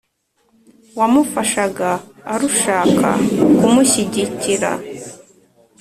wamufashaga 0.99 1.89
arshaka 2.35 3.09
kumushyigikira. 3.57 4.71